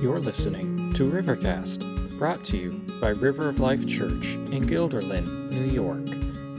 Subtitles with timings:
[0.00, 5.64] You're listening to Rivercast, brought to you by River of Life Church in Guilderland, New
[5.64, 6.06] York.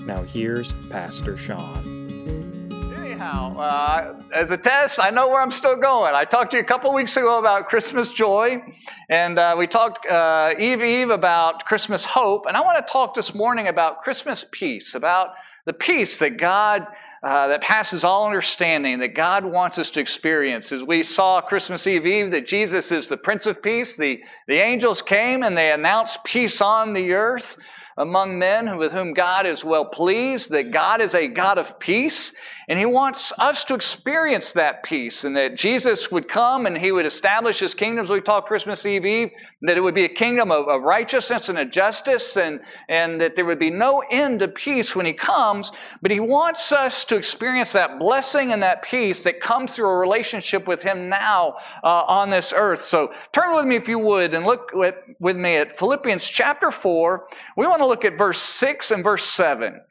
[0.05, 2.67] Now, here's Pastor Sean.
[2.97, 6.15] Anyhow, uh, as a test, I know where I'm still going.
[6.15, 8.61] I talked to you a couple weeks ago about Christmas joy,
[9.07, 13.13] and uh, we talked uh, Eve Eve about Christmas hope, and I want to talk
[13.13, 15.29] this morning about Christmas peace, about
[15.65, 16.85] the peace that God
[17.21, 20.71] uh, that passes all understanding that God wants us to experience.
[20.71, 23.95] As we saw Christmas Eve Eve, that Jesus is the Prince of Peace.
[23.95, 27.57] The, the angels came and they announced peace on the earth
[27.97, 32.33] among men with whom God is well pleased, that God is a God of peace,
[32.69, 36.91] and He wants us to experience that peace, and that Jesus would come and He
[36.91, 39.31] would establish His kingdom, as we talk Christmas Eve Eve,
[39.63, 43.35] that it would be a kingdom of, of righteousness and of justice, and, and that
[43.35, 45.71] there would be no end to peace when He comes,
[46.03, 49.97] but He wants us to experience that blessing and that peace that comes through a
[49.97, 52.83] relationship with Him now uh, on this earth.
[52.83, 56.69] So turn with me, if you would, and look with, with me at Philippians chapter
[56.69, 57.27] 4.
[57.57, 59.81] We want to look at verse 6 and verse 7.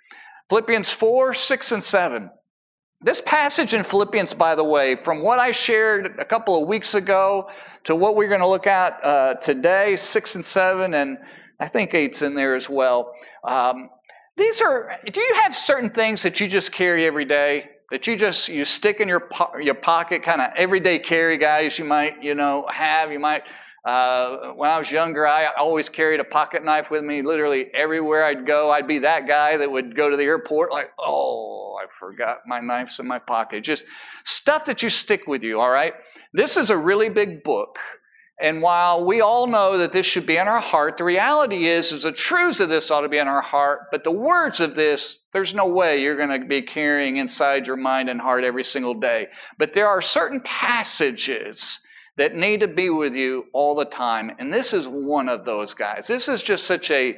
[0.48, 2.30] Philippians 4, 6, and 7.
[3.00, 6.94] This passage in Philippians, by the way, from what I shared a couple of weeks
[6.94, 7.48] ago
[7.84, 11.16] to what we're going to look at uh, today, 6 and 7, and
[11.60, 13.12] I think eight's in there as well.
[13.44, 13.90] Um,
[14.36, 17.70] these are, do you have certain things that you just carry every day?
[17.92, 21.78] That you just, you stick in your, po- your pocket, kind of everyday carry guys
[21.78, 23.12] you might, you know, have.
[23.12, 23.44] You might,
[23.84, 27.22] uh, when I was younger, I always carried a pocket knife with me.
[27.22, 30.90] Literally everywhere I'd go, I'd be that guy that would go to the airport like,
[30.98, 33.62] oh, I forgot my knife's in my pocket.
[33.62, 33.86] Just
[34.24, 35.94] stuff that you stick with you, all right?
[36.32, 37.78] This is a really big book.
[38.40, 41.90] And while we all know that this should be in our heart, the reality is,
[41.90, 44.76] is the truths of this ought to be in our heart, but the words of
[44.76, 48.62] this, there's no way you're going to be carrying inside your mind and heart every
[48.62, 49.26] single day.
[49.58, 51.80] But there are certain passages
[52.18, 54.32] that need to be with you all the time.
[54.38, 56.06] And this is one of those guys.
[56.06, 57.16] This is just such a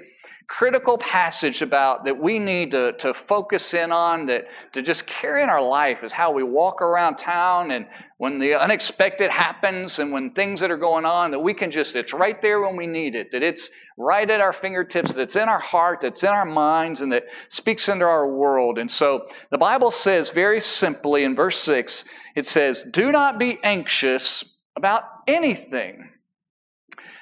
[0.50, 5.44] critical passage about that we need to, to focus in on, that to just carry
[5.44, 7.86] in our life is how we walk around town and
[8.18, 11.94] when the unexpected happens and when things that are going on, that we can just,
[11.94, 15.48] it's right there when we need it, that it's right at our fingertips, that's in
[15.48, 18.76] our heart, that's in our minds, and that speaks into our world.
[18.76, 23.60] And so the Bible says very simply in verse 6, it says, Do not be
[23.62, 24.44] anxious
[24.80, 26.10] about anything.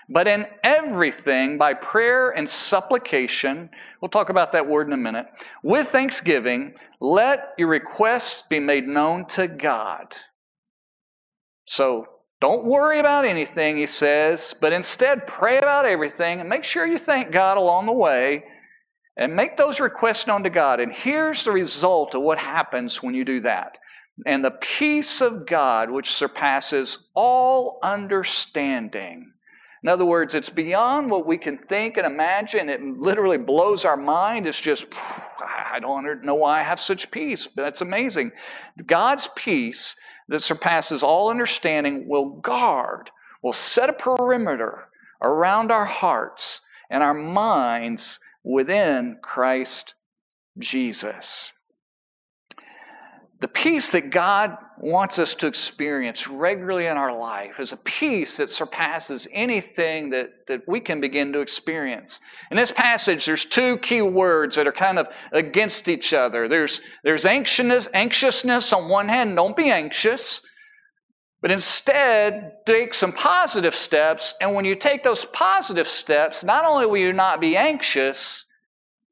[0.08, 3.68] But in everything, by prayer and supplication,
[4.00, 5.26] we'll talk about that word in a minute,
[5.62, 10.16] with thanksgiving, let your requests be made known to God.
[11.66, 12.06] So
[12.40, 16.98] don't worry about anything, he says, but instead pray about everything and make sure you
[16.98, 18.44] thank God along the way
[19.18, 20.80] and make those requests known to God.
[20.80, 23.76] And here's the result of what happens when you do that.
[24.26, 29.32] And the peace of God, which surpasses all understanding,
[29.82, 32.68] in other words, it's beyond what we can think and imagine.
[32.68, 34.46] It literally blows our mind.
[34.46, 34.86] It's just,
[35.40, 38.32] I don't know why I have such peace, but that's amazing.
[38.84, 39.94] God's peace
[40.28, 43.10] that surpasses all understanding will guard,
[43.42, 44.88] will set a perimeter
[45.22, 49.94] around our hearts and our minds within Christ
[50.58, 51.52] Jesus.
[53.40, 58.36] The peace that God wants us to experience regularly in our life is a peace
[58.36, 62.20] that surpasses anything that, that we can begin to experience.
[62.50, 66.48] In this passage, there's two key words that are kind of against each other.
[66.48, 70.42] There's, there's anxiousness, anxiousness on one hand, don't be anxious,
[71.40, 74.34] but instead take some positive steps.
[74.40, 78.44] And when you take those positive steps, not only will you not be anxious,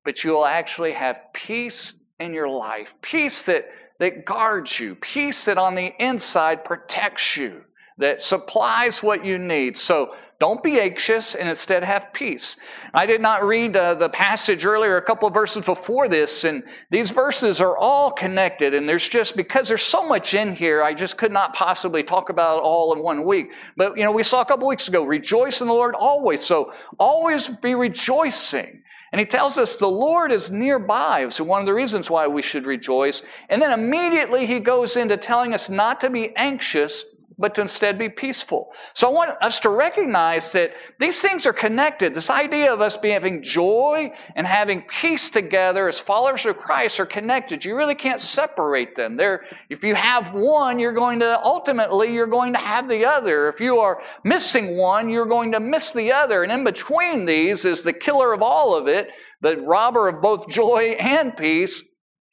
[0.04, 2.94] but you will actually have peace in your life.
[3.02, 3.66] Peace that
[3.98, 7.62] that guards you, peace that on the inside protects you,
[7.98, 9.76] that supplies what you need.
[9.76, 12.58] So don't be anxious and instead have peace.
[12.92, 16.62] I did not read uh, the passage earlier, a couple of verses before this, and
[16.90, 18.74] these verses are all connected.
[18.74, 22.28] And there's just, because there's so much in here, I just could not possibly talk
[22.28, 23.46] about it all in one week.
[23.78, 26.44] But, you know, we saw a couple weeks ago, rejoice in the Lord always.
[26.44, 28.82] So always be rejoicing.
[29.16, 31.26] And he tells us the Lord is nearby.
[31.30, 33.22] So, one of the reasons why we should rejoice.
[33.48, 37.02] And then immediately he goes into telling us not to be anxious,
[37.38, 38.70] but to instead be peaceful.
[38.94, 42.14] So I want us to recognize that these things are connected.
[42.14, 46.98] This idea of us being, having joy and having peace together as followers of Christ
[46.98, 47.64] are connected.
[47.64, 49.16] You really can't separate them.
[49.16, 53.48] They're, if you have one, you're going to, ultimately, you're going to have the other.
[53.48, 56.42] If you are missing one, you're going to miss the other.
[56.42, 59.10] And in between these is the killer of all of it,
[59.42, 61.84] the robber of both joy and peace,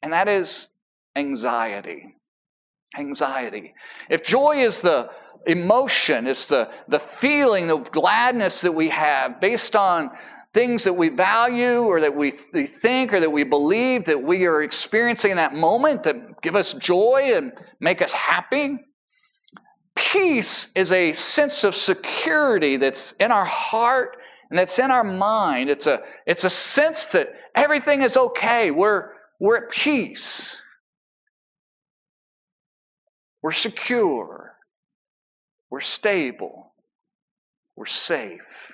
[0.02, 0.70] and that is
[1.14, 2.13] anxiety
[2.98, 3.74] anxiety.
[4.08, 5.10] If joy is the
[5.46, 10.10] emotion, it's the, the feeling, the gladness that we have based on
[10.52, 14.62] things that we value or that we, think or that we believe that we are
[14.62, 18.78] experiencing in that moment that give us joy and make us happy.
[19.96, 24.16] Peace is a sense of security that's in our heart
[24.48, 25.70] and that's in our mind.
[25.70, 28.70] It's a, it's a sense that everything is okay.
[28.70, 30.60] We're, we're at peace.
[33.44, 34.54] We're secure.
[35.68, 36.72] We're stable.
[37.76, 38.72] We're safe.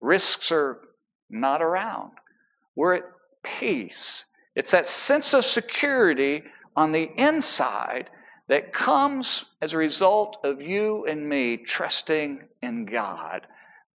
[0.00, 0.78] Risks are
[1.28, 2.12] not around.
[2.76, 3.02] We're at
[3.42, 4.26] peace.
[4.54, 6.44] It's that sense of security
[6.76, 8.10] on the inside
[8.48, 13.44] that comes as a result of you and me trusting in God.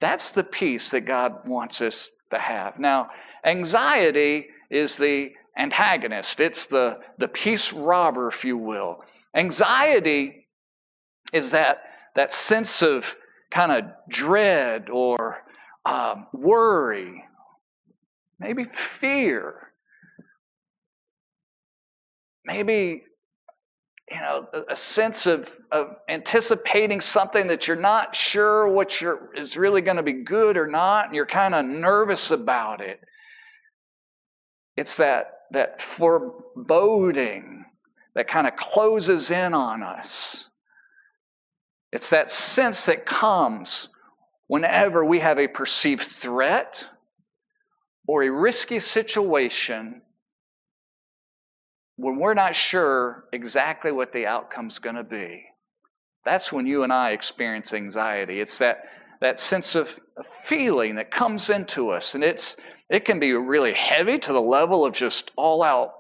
[0.01, 2.81] That's the peace that God wants us to have.
[2.81, 3.11] Now,
[3.45, 9.01] anxiety is the antagonist, it's the, the peace robber, if you will.
[9.35, 10.47] Anxiety
[11.33, 11.83] is that,
[12.15, 13.17] that sense of
[13.51, 15.43] kind of dread or
[15.85, 17.25] um, worry,
[18.39, 19.73] maybe fear,
[22.45, 23.05] maybe
[24.11, 29.57] you know a sense of, of anticipating something that you're not sure what you're, is
[29.57, 33.01] really going to be good or not and you're kind of nervous about it.
[34.77, 37.65] It's that that foreboding
[38.15, 40.49] that kind of closes in on us
[41.95, 43.89] it's that sense that comes
[44.49, 46.89] whenever we have a perceived threat
[48.09, 50.03] or a risky situation
[51.97, 55.45] when we're not sure exactly what the outcome's going to be.
[56.25, 58.41] That's when you and I experience anxiety.
[58.41, 58.87] It's that,
[59.21, 59.97] that sense of
[60.43, 62.57] feeling that comes into us, and it's,
[62.91, 65.93] it can be really heavy to the level of just all out,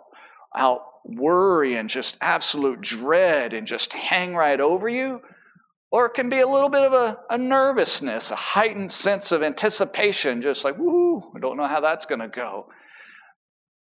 [0.56, 5.20] out worry and just absolute dread and just hang right over you.
[5.90, 9.42] Or it can be a little bit of a, a nervousness, a heightened sense of
[9.42, 12.66] anticipation, just like, woo, I don't know how that's going to go.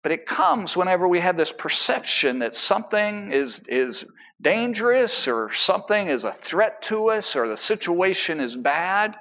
[0.02, 4.06] But it comes whenever we have this perception that something is, is
[4.42, 9.16] dangerous or something is a threat to us or the situation is bad,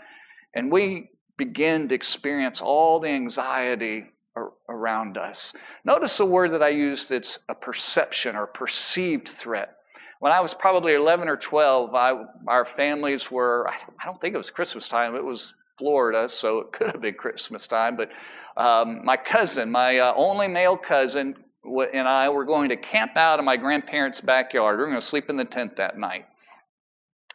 [0.55, 1.09] and we
[1.45, 4.07] begin to experience all the anxiety
[4.69, 5.53] around us.
[5.85, 9.77] Notice the word that I used, it's a perception or perceived threat.
[10.21, 14.39] When I was probably 11 or 12, I, our families were, I don't think it
[14.39, 18.11] was Christmas time, it was Florida, so it could have been Christmas time, but
[18.57, 21.35] um, my cousin, my uh, only male cousin,
[21.65, 24.79] and I were going to camp out in my grandparents' backyard.
[24.79, 26.27] We were going to sleep in the tent that night.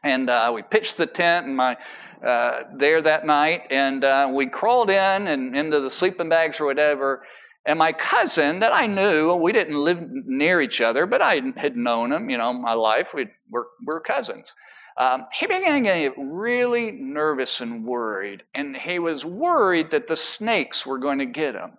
[0.08, 1.78] And uh, we pitched the tent and my
[2.26, 6.66] uh, there that night, and uh, we crawled in and into the sleeping bags or
[6.66, 7.24] whatever.
[7.66, 11.76] And my cousin that I knew, we didn't live near each other, but I had
[11.76, 13.10] known him, you know, my life.
[13.14, 14.56] We were, we're cousins.
[14.98, 20.88] Um, he began getting really nervous and worried, and he was worried that the snakes
[20.88, 21.74] were going to get him.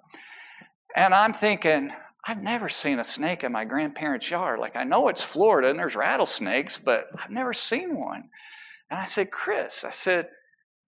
[0.94, 1.90] And I'm thinking,
[2.28, 4.60] I've never seen a snake in my grandparents' yard.
[4.60, 8.24] Like, I know it's Florida and there's rattlesnakes, but I've never seen one.
[8.90, 10.28] And I said, Chris, I said,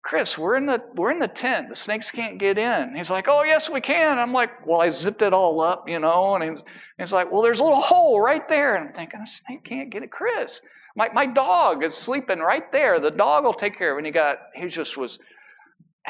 [0.03, 1.71] Chris, we're in the we're in the tent.
[1.71, 2.95] The snakes can't get in.
[2.95, 4.19] He's like, Oh yes, we can.
[4.19, 6.35] I'm like, Well, I zipped it all up, you know.
[6.35, 6.63] And he's,
[6.99, 8.77] he's like, Well, there's a little hole right there.
[8.77, 10.61] And I'm thinking, a snake can't get it, Chris.
[10.95, 13.01] My my dog is sleeping right there.
[13.01, 14.01] The dog will take care of it.
[14.01, 15.19] And he got he just was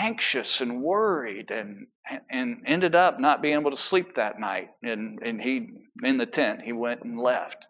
[0.01, 1.87] anxious and worried and
[2.31, 4.71] and ended up not being able to sleep that night.
[4.83, 5.69] And and he
[6.03, 7.67] in the tent, he went and left.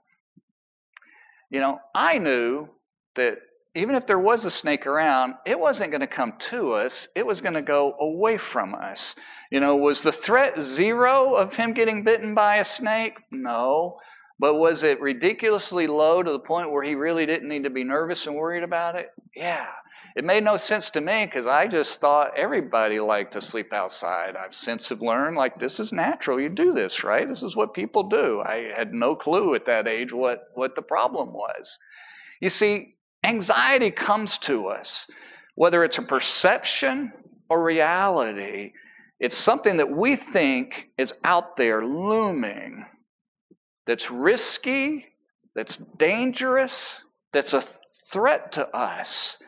[1.50, 2.68] You know, I knew
[3.16, 3.38] that
[3.74, 7.08] even if there was a snake around, it wasn't going to come to us.
[7.14, 9.14] It was going to go away from us.
[9.50, 13.18] You know, was the threat zero of him getting bitten by a snake?
[13.30, 13.98] No.
[14.40, 17.84] But was it ridiculously low to the point where he really didn't need to be
[17.84, 19.10] nervous and worried about it?
[19.36, 19.66] Yeah.
[20.16, 24.36] It made no sense to me because I just thought everybody liked to sleep outside.
[24.36, 26.40] I've since have learned like this is natural.
[26.40, 27.28] You do this, right?
[27.28, 28.40] This is what people do.
[28.40, 31.78] I had no clue at that age what, what the problem was.
[32.40, 35.06] You see, Anxiety comes to us,
[35.54, 37.12] whether it's a perception
[37.50, 38.72] or reality.
[39.20, 42.86] It's something that we think is out there looming,
[43.90, 45.04] that's risky,
[45.56, 49.38] that's dangerous, that's a threat to us.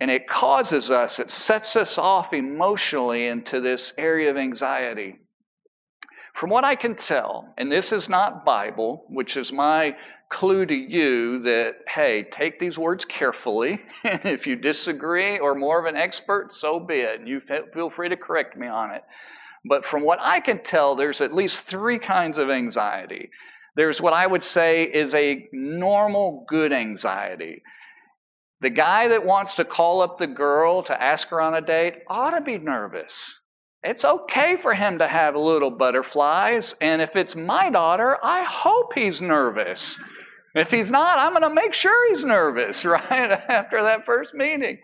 [0.00, 5.20] And it causes us, it sets us off emotionally into this area of anxiety.
[6.34, 9.94] From what I can tell, and this is not Bible, which is my
[10.28, 13.78] clue to you that, hey, take these words carefully.
[14.04, 17.20] if you disagree or more of an expert, so be it.
[17.24, 17.40] You
[17.72, 19.02] feel free to correct me on it.
[19.64, 23.30] But from what I can tell, there's at least three kinds of anxiety.
[23.76, 27.62] There's what I would say is a normal good anxiety.
[28.60, 31.96] The guy that wants to call up the girl to ask her on a date
[32.08, 33.40] ought to be nervous.
[33.82, 36.74] It's okay for him to have little butterflies.
[36.80, 40.00] And if it's my daughter, I hope he's nervous.
[40.54, 43.30] If he's not, I'm going to make sure he's nervous, right?
[43.48, 44.78] After that first meeting.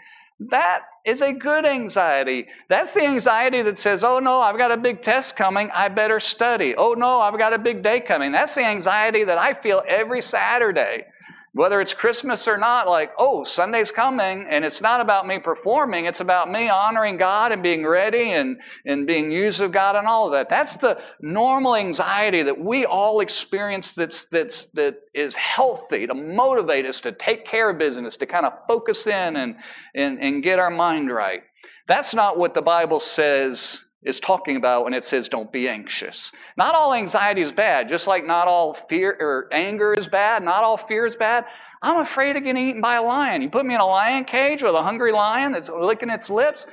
[0.49, 2.47] That is a good anxiety.
[2.69, 6.19] That's the anxiety that says, oh no, I've got a big test coming, I better
[6.19, 6.75] study.
[6.77, 8.33] Oh no, I've got a big day coming.
[8.33, 11.05] That's the anxiety that I feel every Saturday
[11.53, 16.05] whether it's Christmas or not, like, oh, Sunday's coming, and it's not about me performing,
[16.05, 20.07] it's about me honoring God and being ready and, and being used of God and
[20.07, 20.49] all of that.
[20.49, 26.87] That's the normal anxiety that we all experience that's, that's, that is healthy to motivate
[26.87, 29.57] us to take care of business, to kind of focus in and,
[29.95, 31.43] and, and get our mind right.
[31.89, 36.33] That's not what the Bible says is talking about when it says don't be anxious.
[36.57, 40.65] Not all anxiety is bad, just like not all fear or anger is bad, not
[40.65, 41.45] all fear is bad.
[41.83, 43.43] I'm afraid of getting eaten by a lion.
[43.43, 46.67] You put me in a lion cage with a hungry lion that's licking its lips,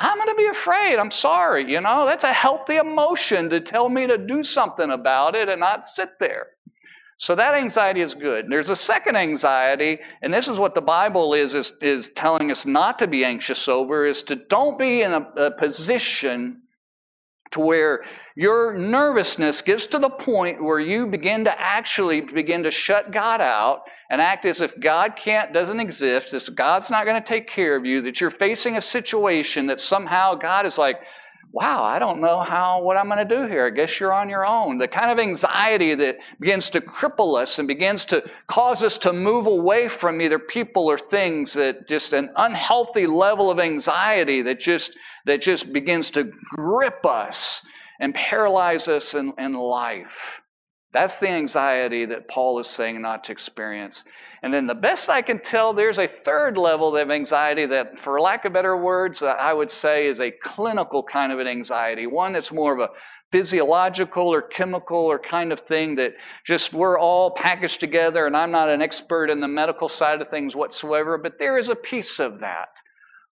[0.00, 0.98] I'm going to be afraid.
[0.98, 2.04] I'm sorry, you know.
[2.04, 6.18] That's a healthy emotion to tell me to do something about it and not sit
[6.18, 6.48] there.
[7.16, 8.46] So that anxiety is good.
[8.50, 12.66] There's a second anxiety, and this is what the Bible is, is, is telling us
[12.66, 16.62] not to be anxious over, is to don't be in a, a position
[17.54, 18.04] to where
[18.36, 23.40] your nervousness gets to the point where you begin to actually begin to shut God
[23.40, 27.48] out and act as if God can't, doesn't exist, as God's not going to take
[27.48, 30.96] care of you, that you're facing a situation that somehow God is like,
[31.54, 33.66] wow, I don't know how, what I'm going to do here.
[33.66, 34.78] I guess you're on your own.
[34.78, 39.12] The kind of anxiety that begins to cripple us and begins to cause us to
[39.12, 44.58] move away from either people or things that just an unhealthy level of anxiety that
[44.58, 44.96] just,
[45.26, 47.62] that just begins to grip us
[48.00, 50.40] and paralyze us in, in life.
[50.92, 54.04] That's the anxiety that Paul is saying not to experience.
[54.44, 58.20] And then the best I can tell, there's a third level of anxiety that, for
[58.20, 62.06] lack of better words, uh, I would say is a clinical kind of an anxiety.
[62.06, 62.90] One that's more of a
[63.32, 66.12] physiological or chemical or kind of thing that
[66.44, 70.28] just we're all packaged together, and I'm not an expert in the medical side of
[70.28, 72.68] things whatsoever, but there is a piece of that.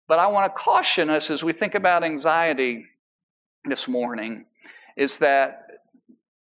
[0.09, 2.85] But I want to caution us as we think about anxiety
[3.65, 4.45] this morning
[4.95, 5.68] is that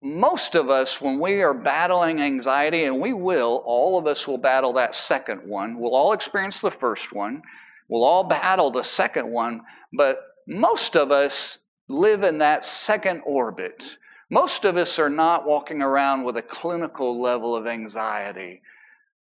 [0.03, 4.39] most of us, when we are battling anxiety, and we will, all of us will
[4.39, 5.79] battle that second one.
[5.79, 7.43] We'll all experience the first one.
[7.89, 13.97] We'll all battle the second one, but most of us live in that second orbit.
[14.31, 18.63] Most of us are not walking around with a clinical level of anxiety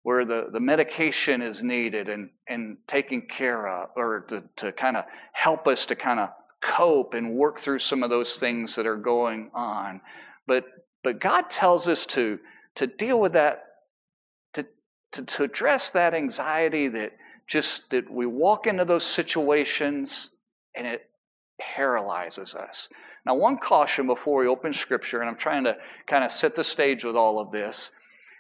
[0.04, 4.98] where the, the medication is needed and, and taken care of, or to, to kind
[4.98, 6.30] of help us to kind of
[6.62, 10.02] cope and work through some of those things that are going on.
[10.48, 10.66] But,
[11.04, 12.40] but God tells us to,
[12.76, 13.64] to deal with that,
[14.54, 14.66] to,
[15.14, 17.14] to, to address that anxiety that
[17.48, 20.30] just that we walk into those situations
[20.76, 21.10] and it
[21.60, 22.90] paralyzes us.
[23.26, 25.76] Now, one caution before we open scripture, and I'm trying to
[26.08, 27.92] kind of set the stage with all of this,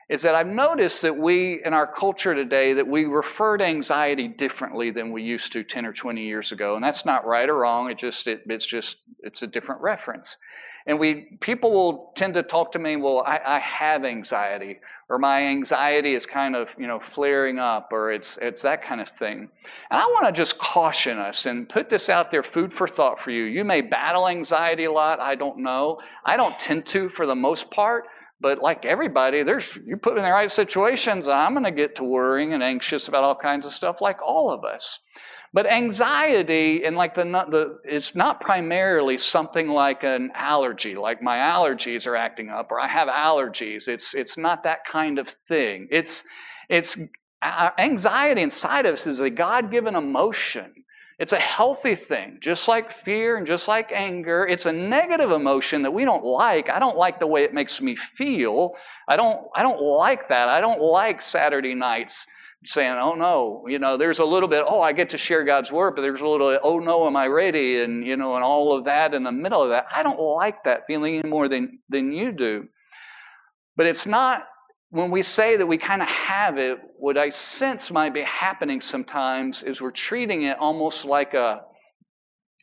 [0.09, 4.27] is that I've noticed that we, in our culture today, that we refer to anxiety
[4.27, 6.75] differently than we used to 10 or 20 years ago.
[6.75, 7.89] And that's not right or wrong.
[7.89, 10.37] It just, it, it's just, it's a different reference.
[10.85, 15.17] And we people will tend to talk to me, well, I, I, have anxiety, or
[15.17, 19.09] my anxiety is kind of you know flaring up, or it's it's that kind of
[19.09, 19.49] thing.
[19.91, 23.19] And I want to just caution us and put this out there, food for thought
[23.19, 23.43] for you.
[23.43, 25.19] You may battle anxiety a lot.
[25.19, 25.99] I don't know.
[26.25, 28.05] I don't tend to for the most part.
[28.43, 32.03] But like everybody, there's you put in the right situations, I'm going to get to
[32.03, 34.99] worrying and anxious about all kinds of stuff, like all of us.
[35.53, 41.37] But anxiety and like the, the it's not primarily something like an allergy, like my
[41.37, 43.87] allergies are acting up or I have allergies.
[43.87, 45.87] It's it's not that kind of thing.
[45.91, 46.23] It's
[46.69, 46.97] it's
[47.43, 50.73] uh, anxiety inside of us is a God-given emotion.
[51.19, 54.47] It's a healthy thing, just like fear and just like anger.
[54.47, 56.71] It's a negative emotion that we don't like.
[56.71, 58.73] I don't like the way it makes me feel.
[59.07, 60.49] I don't I don't like that.
[60.49, 62.25] I don't like Saturday nights
[62.65, 65.71] saying, oh no, you know, there's a little bit, oh, I get to share God's
[65.71, 67.81] word, but there's a little, oh no, am I ready?
[67.81, 69.85] And, you know, and all of that in the middle of that.
[69.93, 72.67] I don't like that feeling any more than, than you do.
[73.75, 74.43] But it's not,
[74.89, 78.79] when we say that we kind of have it, what I sense might be happening
[78.79, 81.61] sometimes is we're treating it almost like a,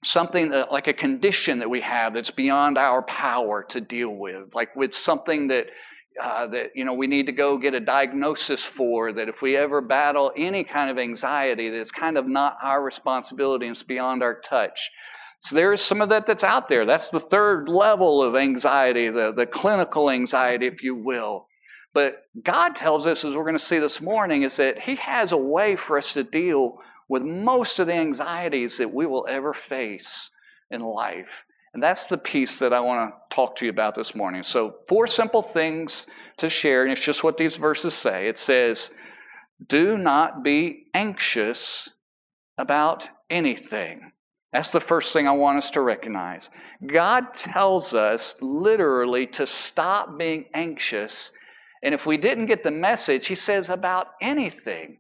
[0.04, 4.54] something that, like a condition that we have that's beyond our power to deal with,
[4.54, 5.66] like with something that
[6.22, 9.56] uh, that you know we need to go get a diagnosis for that if we
[9.56, 13.82] ever battle any kind of anxiety that it's kind of not our responsibility and it's
[13.82, 14.90] beyond our touch.
[15.38, 16.84] So there's some of that that's out there.
[16.84, 21.46] That's the third level of anxiety the, the clinical anxiety if you will.
[21.92, 25.32] But God tells us, as we're going to see this morning, is that He has
[25.32, 29.52] a way for us to deal with most of the anxieties that we will ever
[29.52, 30.30] face
[30.70, 31.44] in life.
[31.72, 34.42] And that's the piece that I want to talk to you about this morning.
[34.42, 36.06] So, four simple things
[36.38, 38.28] to share, and it's just what these verses say.
[38.28, 38.90] It says,
[39.68, 41.88] Do not be anxious
[42.58, 44.10] about anything.
[44.52, 46.50] That's the first thing I want us to recognize.
[46.84, 51.32] God tells us literally to stop being anxious.
[51.84, 54.98] And if we didn't get the message, He says about anything.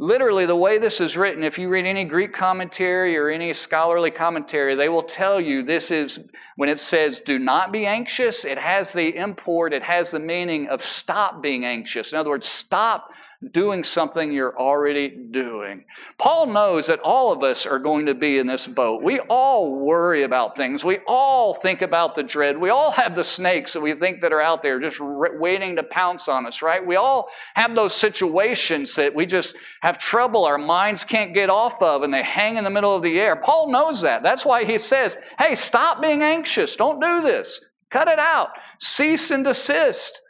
[0.00, 4.12] Literally, the way this is written, if you read any Greek commentary or any scholarly
[4.12, 6.20] commentary, they will tell you this is,
[6.54, 10.68] when it says do not be anxious, it has the import, it has the meaning
[10.68, 12.12] of stop being anxious.
[12.12, 13.10] In other words, stop
[13.52, 15.84] doing something you're already doing.
[16.18, 19.00] Paul knows that all of us are going to be in this boat.
[19.00, 20.84] We all worry about things.
[20.84, 22.58] We all think about the dread.
[22.58, 25.84] We all have the snakes that we think that are out there just waiting to
[25.84, 26.84] pounce on us, right?
[26.84, 31.80] We all have those situations that we just have trouble our minds can't get off
[31.80, 33.36] of and they hang in the middle of the air.
[33.36, 34.24] Paul knows that.
[34.24, 36.74] That's why he says, "Hey, stop being anxious.
[36.74, 37.64] Don't do this.
[37.88, 38.48] Cut it out.
[38.80, 40.22] Cease and desist."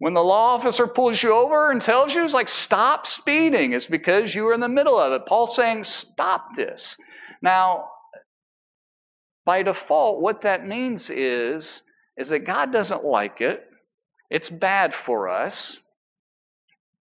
[0.00, 3.86] When the law officer pulls you over and tells you, it's like, stop speeding, it's
[3.86, 5.26] because you were in the middle of it.
[5.26, 6.96] Paul's saying, stop this.
[7.42, 7.84] Now,
[9.44, 11.82] by default, what that means is,
[12.16, 13.62] is that God doesn't like it.
[14.30, 15.78] It's bad for us.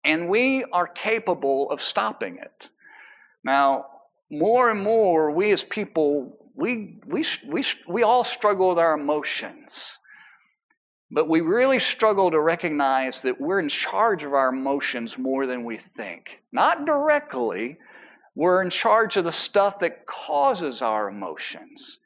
[0.05, 2.69] And we are capable of stopping it.
[3.43, 3.87] Now,
[4.31, 9.99] more and more, we as people, we, we, we, we all struggle with our emotions.
[11.15, 15.63] But we really struggle to recognize that we're in charge of our emotions more than
[15.63, 16.41] we think.
[16.51, 17.77] Not directly,
[18.35, 21.99] we're in charge of the stuff that causes our emotions.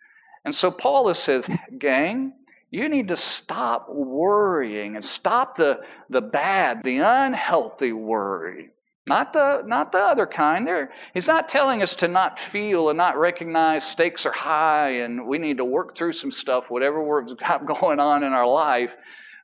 [0.46, 1.50] And so Paul says,
[1.80, 2.34] gang,
[2.70, 5.80] you need to stop worrying and stop the,
[6.12, 8.70] the bad, the unhealthy worry.
[9.10, 10.68] Not the, not the other kind.
[10.68, 15.26] There, he's not telling us to not feel and not recognize stakes are high and
[15.26, 18.96] we need to work through some stuff, whatever we've got going on in our life.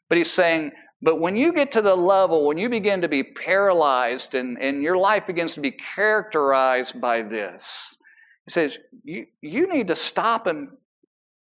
[0.08, 3.24] But he's saying, but when you get to the level, when you begin to be
[3.24, 7.98] paralyzed and, and your life begins to be characterized by this,
[8.46, 10.70] he says, you, you need to stop and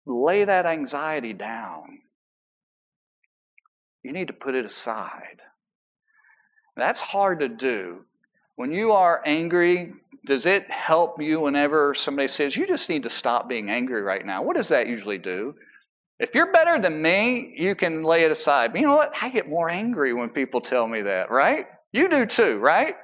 [0.07, 2.01] lay that anxiety down.
[4.03, 5.39] You need to put it aside.
[6.77, 8.07] That's hard to do
[8.59, 9.93] when you are angry,
[10.27, 14.27] does it help you whenever somebody says, you just need to stop being angry right
[14.27, 14.43] now?
[14.43, 15.55] What does that usually do?
[16.19, 18.73] If you're better than me, you can lay it aside.
[18.73, 19.13] But you know what?
[19.23, 21.67] I get more angry when people tell me that, right?
[21.93, 22.97] You do too, right?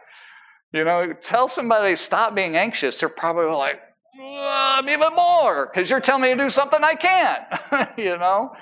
[0.73, 3.81] You know, tell somebody stop being anxious, they're probably like,
[4.21, 7.45] I'm even more because you're telling me to do something I can't,
[7.97, 8.57] you know?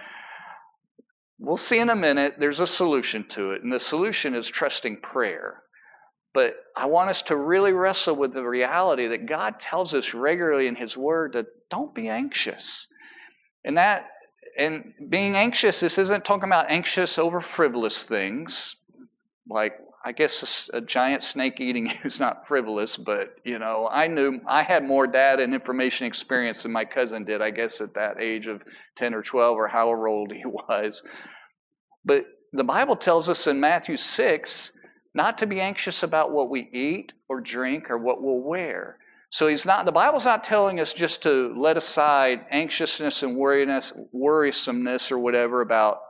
[1.38, 4.98] We'll see in a minute, there's a solution to it, and the solution is trusting
[4.98, 5.62] prayer.
[6.34, 10.66] But I want us to really wrestle with the reality that God tells us regularly
[10.66, 12.88] in His Word that don't be anxious.
[13.64, 14.08] And that,
[14.58, 18.76] and being anxious, this isn't talking about anxious over frivolous things,
[19.48, 24.08] like I guess a, a giant snake eating is not frivolous, but you know, I
[24.08, 27.94] knew I had more data and information experience than my cousin did, I guess, at
[27.94, 28.62] that age of
[28.96, 31.02] 10 or 12 or however old he was.
[32.04, 34.72] But the Bible tells us in Matthew 6
[35.14, 38.98] not to be anxious about what we eat or drink or what we'll wear.
[39.30, 43.92] So he's not the Bible's not telling us just to let aside anxiousness and worriness,
[44.14, 46.00] worrisomeness or whatever about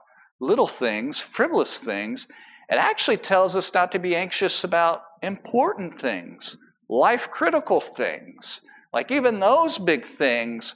[0.41, 2.27] little things, frivolous things.
[2.69, 6.57] It actually tells us not to be anxious about important things,
[6.89, 8.63] life critical things.
[8.93, 10.75] Like even those big things,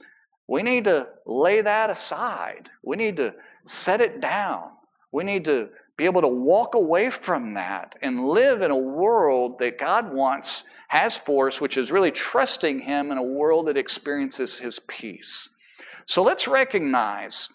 [0.49, 2.71] we need to lay that aside.
[2.85, 3.35] We need to
[3.65, 4.71] set it down.
[5.13, 9.59] We need to be able to walk away from that and live in a world
[9.61, 13.77] that God wants, has for us, which is really trusting Him in a world that
[13.77, 15.49] experiences His peace.
[16.07, 17.49] So let's recognize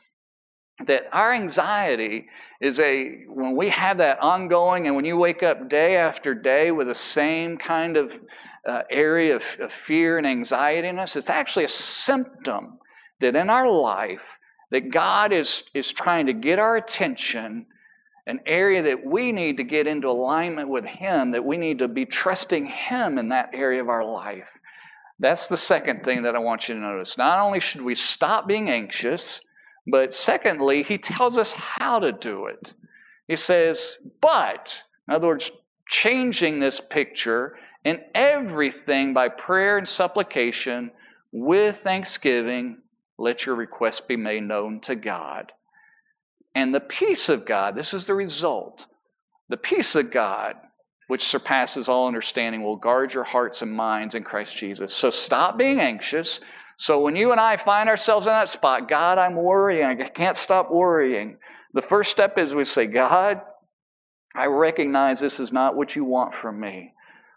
[0.85, 2.27] that our anxiety
[2.59, 6.71] is a, when we have that ongoing, and when you wake up day after day
[6.71, 8.19] with the same kind of
[8.67, 12.79] uh, area of, of fear and anxiety in us, it's actually a symptom
[13.19, 14.37] that in our life,
[14.71, 17.67] that God is, is trying to get our attention
[18.27, 21.87] an area that we need to get into alignment with Him, that we need to
[21.87, 24.49] be trusting Him in that area of our life.
[25.19, 27.17] That's the second thing that I want you to notice.
[27.17, 29.41] Not only should we stop being anxious,
[29.87, 32.73] but secondly, He tells us how to do it.
[33.27, 35.51] He says, but, in other words,
[35.87, 40.91] changing this picture in everything by prayer and supplication
[41.31, 42.77] with thanksgiving,
[43.17, 45.51] let your requests be made known to God.
[46.53, 48.85] And the peace of God, this is the result,
[49.49, 50.55] The peace of God,
[51.07, 54.93] which surpasses all understanding, will guard your hearts and minds in Christ Jesus.
[54.93, 56.39] So stop being anxious.
[56.77, 60.37] So when you and I find ourselves in that spot, God, I'm worrying, I can't
[60.37, 61.37] stop worrying.
[61.73, 63.41] The first step is we say, God,
[64.35, 66.93] I recognize this is not what you want from me.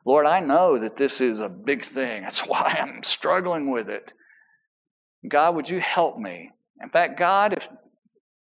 [0.07, 2.23] Lord, I know that this is a big thing.
[2.23, 4.13] That's why I'm struggling with it.
[5.29, 6.51] God, would you help me?
[6.83, 7.69] In fact, God, if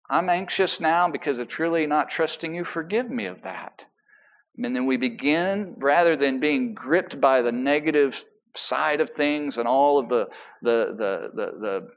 [0.09, 3.85] I'm anxious now because it's really not trusting you, forgive me of that.
[4.57, 8.23] And then we begin, rather than being gripped by the negative
[8.55, 10.27] side of things and all of the,
[10.61, 11.87] the, the, the, the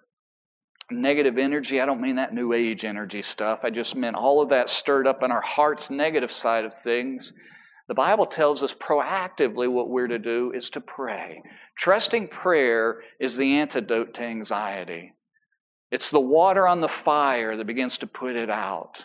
[0.91, 1.81] negative energy.
[1.81, 3.61] I don't mean that new age energy stuff.
[3.63, 7.33] I just meant all of that stirred up in our hearts, negative side of things.
[7.89, 11.43] The Bible tells us proactively what we're to do is to pray.
[11.77, 15.13] Trusting prayer is the antidote to anxiety.
[15.91, 19.05] It's the water on the fire that begins to put it out.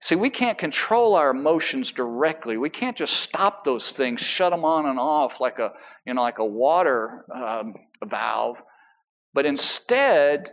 [0.00, 2.56] See, we can't control our emotions directly.
[2.56, 5.72] We can't just stop those things, shut them on and off like a,
[6.04, 8.60] you know, like a water um, valve.
[9.32, 10.50] But instead,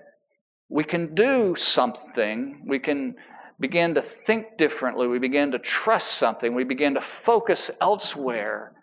[0.70, 2.64] we can do something.
[2.68, 3.16] We can
[3.60, 5.08] begin to think differently.
[5.08, 6.54] We begin to trust something.
[6.54, 8.74] We begin to focus elsewhere.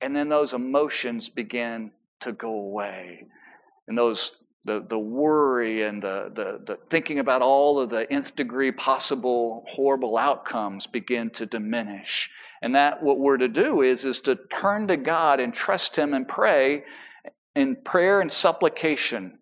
[0.00, 3.26] And then those emotions begin to go away.
[3.86, 4.32] And those
[4.64, 9.64] the, the worry and the, the, the thinking about all of the nth degree possible
[9.68, 12.30] horrible outcomes begin to diminish.
[12.62, 16.14] And that what we're to do is, is to turn to God and trust Him
[16.14, 16.84] and pray
[17.54, 19.38] in prayer and supplication.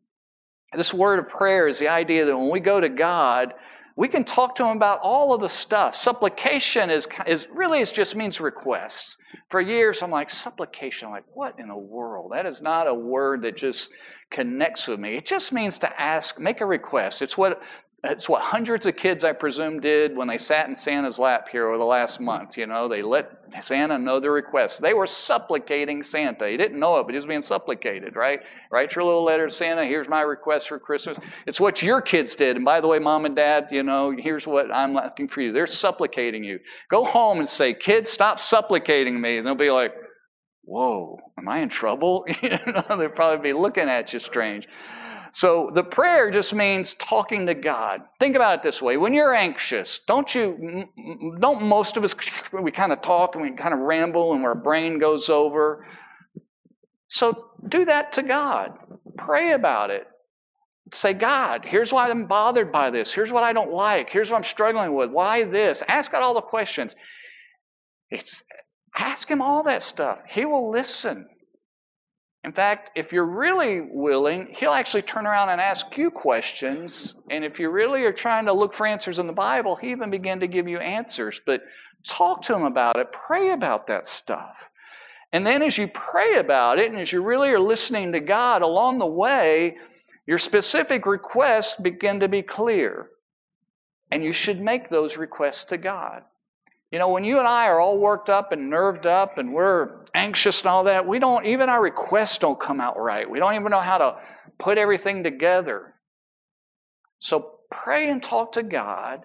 [0.76, 3.54] This word of prayer is the idea that when we go to God,
[3.96, 5.94] we can talk to him about all of the stuff.
[5.94, 9.18] Supplication is, is really it just means requests.
[9.50, 12.32] For years, I'm like, supplication, I'm like, what in the world?
[12.32, 13.90] That is not a word that just
[14.30, 15.16] connects with me.
[15.16, 17.20] It just means to ask, make a request.
[17.20, 17.60] It's what
[18.04, 21.68] it's what hundreds of kids, I presume, did when they sat in Santa's lap here
[21.68, 22.56] over the last month.
[22.56, 24.78] You know, they let Santa know their requests.
[24.80, 26.48] They were supplicating Santa.
[26.48, 28.40] He didn't know it, but he was being supplicated, right?
[28.72, 29.84] Write your little letter to Santa.
[29.84, 31.16] Here's my request for Christmas.
[31.46, 32.56] It's what your kids did.
[32.56, 35.52] And by the way, mom and dad, you know, here's what I'm looking for you.
[35.52, 36.58] They're supplicating you.
[36.90, 39.38] Go home and say, kids, stop supplicating me.
[39.38, 39.94] And they'll be like,
[40.64, 42.24] whoa, am I in trouble?
[42.42, 44.66] you know, they'll probably be looking at you strange.
[45.34, 48.02] So the prayer just means talking to God.
[48.20, 48.98] Think about it this way.
[48.98, 50.84] When you're anxious, don't you,
[51.40, 52.14] don't most of us,
[52.52, 55.86] we kind of talk and we kind of ramble and our brain goes over.
[57.08, 58.72] So do that to God.
[59.16, 60.06] Pray about it.
[60.92, 63.14] Say, God, here's why I'm bothered by this.
[63.14, 64.10] Here's what I don't like.
[64.10, 65.10] Here's what I'm struggling with.
[65.10, 65.82] Why this?
[65.88, 66.94] Ask God all the questions.
[68.10, 68.42] It's,
[68.94, 70.18] ask Him all that stuff.
[70.28, 71.28] He will listen.
[72.44, 77.14] In fact, if you're really willing, he'll actually turn around and ask you questions.
[77.30, 80.10] And if you really are trying to look for answers in the Bible, he even
[80.10, 81.40] begin to give you answers.
[81.46, 81.62] But
[82.04, 84.70] talk to him about it, pray about that stuff.
[85.32, 88.60] And then as you pray about it, and as you really are listening to God
[88.60, 89.76] along the way,
[90.26, 93.08] your specific requests begin to be clear.
[94.10, 96.22] And you should make those requests to God.
[96.90, 100.01] You know, when you and I are all worked up and nerved up and we're
[100.14, 103.28] anxious and all that, we don't, even our requests don't come out right.
[103.28, 104.16] We don't even know how to
[104.58, 105.94] put everything together.
[107.18, 109.24] So pray and talk to God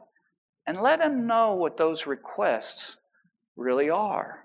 [0.65, 2.97] and let Him know what those requests
[3.55, 4.43] really are.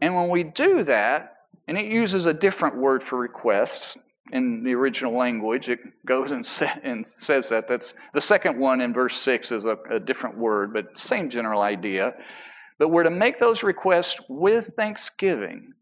[0.00, 1.32] And when we do that,
[1.66, 3.96] and it uses a different word for requests,
[4.32, 5.68] in the original language.
[5.68, 7.68] It goes and, sa- and, says that.
[7.68, 11.62] That's the second one in verse 6 is a, a different word, but same general
[11.62, 12.14] idea.
[12.78, 15.74] But we're to make those requests with thanksgiving.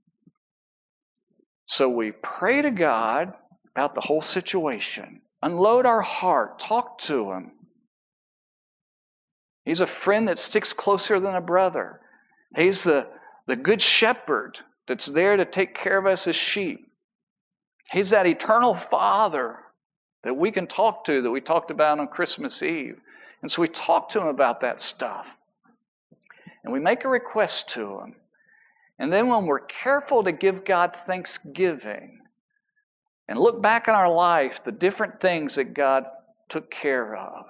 [1.67, 3.33] So we pray to God
[3.75, 7.53] about the whole situation, unload our heart, talk to Him.
[9.65, 12.01] He's a friend that sticks closer than a brother.
[12.55, 13.07] He's the,
[13.47, 16.91] the good shepherd that's there to take care of us as sheep.
[17.91, 19.59] He's that eternal Father
[20.25, 23.01] that we can talk to, that we talked about on Christmas Eve.
[23.41, 25.27] And so we talk to Him about that stuff.
[26.65, 28.17] And we make a request to Him.
[28.99, 32.21] And then when we're careful to give God thanksgiving
[33.29, 36.05] and look back in our life, the different things that God
[36.49, 37.47] took care of,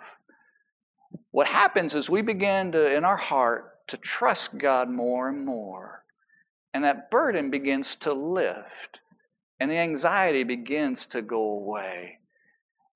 [1.31, 6.05] what happens is we begin to, in our heart, to trust God more and more.
[6.73, 9.01] And that burden begins to lift
[9.63, 12.19] and the anxiety begins to go away.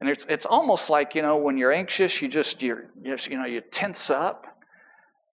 [0.00, 3.46] And it's, it's almost like, you know, when you're anxious, you just, you're, you know,
[3.46, 4.55] you tense up.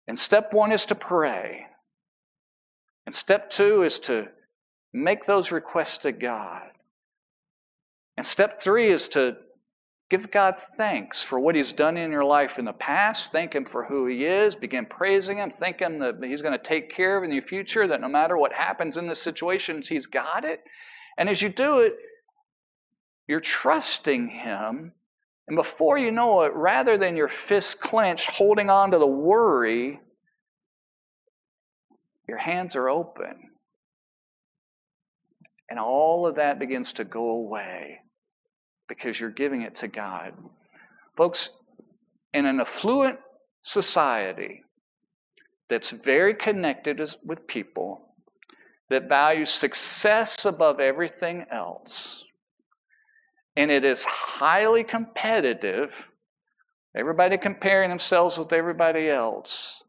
[0.08, 1.66] And step one is to pray.
[3.06, 4.28] And step two is to
[4.92, 6.70] make those requests to God.
[8.16, 9.36] And step three is to
[10.08, 13.32] Give God thanks for what He's done in your life in the past.
[13.32, 14.54] Thank Him for who He is.
[14.54, 15.50] Begin praising Him.
[15.50, 18.36] Thank Him that He's going to take care of in the future, that no matter
[18.36, 20.60] what happens in the situations, He's got it.
[21.18, 21.96] And as you do it,
[23.26, 24.92] you're trusting Him.
[25.48, 30.00] And before you know it, rather than your fists clenched, holding on to the worry,
[32.28, 33.50] your hands are open.
[35.70, 38.00] And all of that begins to go away
[38.88, 40.32] because you're giving it to God.
[41.16, 41.48] Folks,
[42.32, 43.18] in an affluent
[43.62, 44.62] society
[45.68, 48.02] that's very connected with people,
[48.88, 52.24] that values success above everything else,
[53.56, 55.94] and it is highly competitive,
[56.96, 59.82] everybody comparing themselves with everybody else,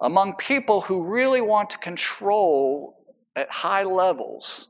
[0.00, 2.96] among people who really want to control
[3.34, 4.68] at high levels,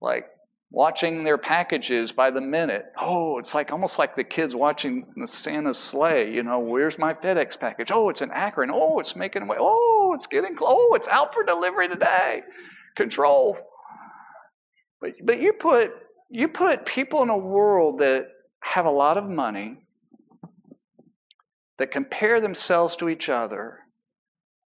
[0.00, 0.26] like
[0.70, 2.84] watching their packages by the minute.
[3.00, 6.32] Oh, it's like almost like the kids watching the Santa's sleigh.
[6.32, 7.90] You know, where's my FedEx package?
[7.90, 8.70] Oh, it's in Akron.
[8.72, 9.56] Oh, it's making way.
[9.58, 10.70] Oh, it's getting close.
[10.70, 12.42] Oh, it's out for delivery today.
[12.96, 13.56] Control.
[15.00, 15.92] But but you put
[16.30, 18.28] you put people in a world that
[18.60, 19.78] have a lot of money,
[21.78, 23.78] that compare themselves to each other,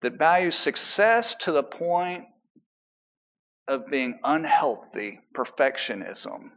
[0.01, 2.25] that value success to the point
[3.67, 6.51] of being unhealthy perfectionism.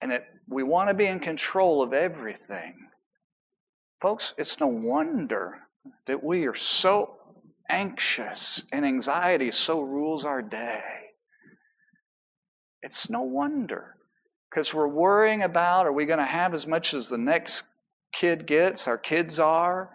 [0.00, 2.88] And that we want to be in control of everything.
[4.00, 5.60] Folks, it's no wonder
[6.06, 7.16] that we are so
[7.70, 11.05] anxious and anxiety so rules our day.
[12.86, 13.96] It's no wonder
[14.48, 17.64] because we're worrying about are we going to have as much as the next
[18.12, 19.90] kid gets, our kids are?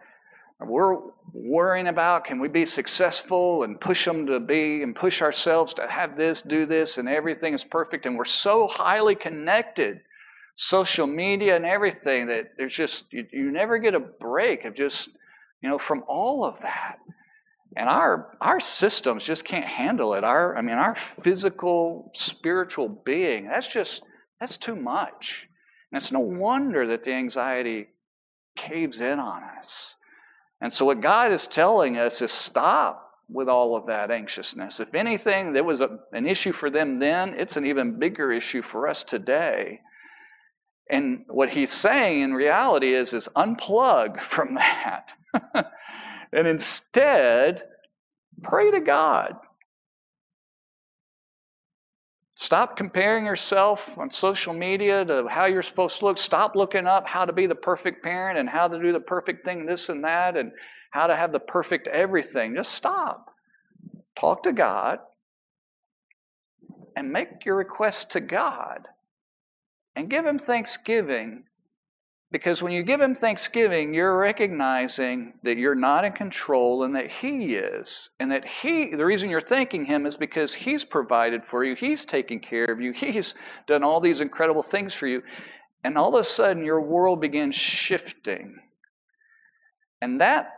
[0.60, 0.98] We're
[1.34, 5.88] worrying about can we be successful and push them to be and push ourselves to
[5.88, 8.06] have this, do this, and everything is perfect.
[8.06, 10.02] And we're so highly connected,
[10.56, 15.08] social media and everything, that there's just, you, you never get a break of just,
[15.64, 16.98] you know, from all of that.
[17.76, 20.24] And our, our systems just can't handle it.
[20.24, 24.04] Our, I mean, our physical, spiritual being, that's just,
[24.40, 25.48] that's too much.
[25.92, 27.88] And it's no wonder that the anxiety
[28.58, 29.96] caves in on us.
[30.60, 34.80] And so, what God is telling us is stop with all of that anxiousness.
[34.80, 38.62] If anything, there was a, an issue for them then, it's an even bigger issue
[38.62, 39.80] for us today.
[40.90, 45.14] And what he's saying in reality is, is unplug from that.
[46.34, 47.64] And instead,
[48.42, 49.36] pray to God.
[52.36, 56.18] Stop comparing yourself on social media to how you're supposed to look.
[56.18, 59.46] Stop looking up how to be the perfect parent and how to do the perfect
[59.46, 60.52] thing, this and that, and
[60.90, 62.56] how to have the perfect everything.
[62.56, 63.28] Just stop.
[64.16, 65.00] Talk to God
[66.96, 68.88] and make your request to God
[69.96, 71.44] and give Him thanksgiving
[72.32, 77.12] because when you give him thanksgiving, you're recognizing that you're not in control and that
[77.12, 78.10] he is.
[78.22, 82.06] And that he, the reason you're thanking him is because he's provided for you, he's
[82.06, 83.36] taken care of you, he's
[83.68, 85.22] done all these incredible things for you.
[85.84, 88.60] And all of a sudden, your world begins shifting.
[90.02, 90.54] And that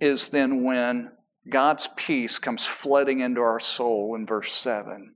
[0.00, 1.10] is then when
[1.50, 5.14] God's peace comes flooding into our soul in verse 7.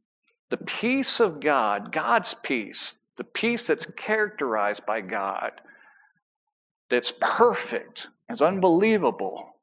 [0.51, 5.53] The peace of God, God's peace, the peace that's characterized by God
[6.93, 9.57] that's perfect, it's unbelievable,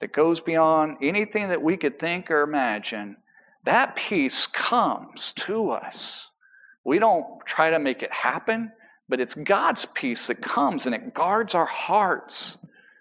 [0.00, 3.16] that goes beyond anything that we could think or imagine,
[3.64, 6.28] that peace comes to us.
[6.84, 8.72] We don't try to make it happen,
[9.08, 12.58] but it's God's peace that comes and it guards our hearts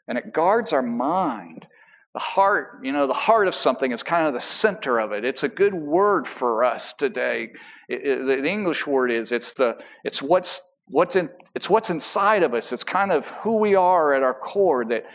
[0.08, 1.68] and it guards our mind.
[2.14, 5.26] The heart, you know, the heart of something is kind of the center of it.
[5.26, 7.52] It's a good word for us today.
[7.90, 10.62] It, it, the English word is it's the it's what's
[10.94, 12.72] what's in, it's what's inside of us.
[12.72, 15.06] It's kind of who we are at our core that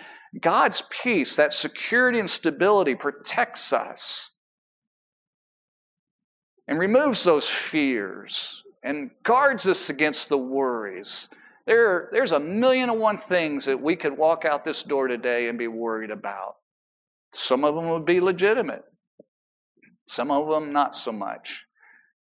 [0.41, 4.31] God's peace, that security and stability protects us
[6.67, 11.29] and removes those fears and guards us against the worries.
[11.67, 15.49] There, there's a million and one things that we could walk out this door today
[15.49, 16.57] and be worried about.
[17.33, 18.83] Some of them would be legitimate,
[20.09, 21.68] some of them not so much.